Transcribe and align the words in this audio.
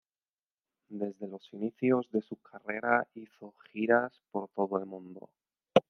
Desde 0.89 1.27
los 1.27 1.47
inicios 1.53 2.09
de 2.09 2.23
su 2.23 2.35
carrera 2.37 3.05
hizo 3.13 3.53
giras 3.71 4.11
por 4.31 4.49
todo 4.49 4.79
el 4.79 4.87
mundo. 4.87 5.29